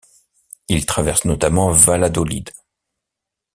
[0.67, 2.49] Il traverse notamment Valladolid.